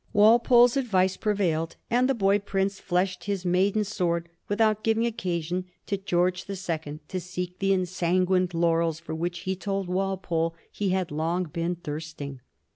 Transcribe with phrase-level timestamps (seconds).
[0.13, 5.05] Walpole's advice pre vailed, and the boy prince fleshed his maiden sword with out giving
[5.05, 9.87] occasion to George the Second to seek the en sanguined laurels for which he told
[9.87, 12.41] Walpole he had long been thirsting.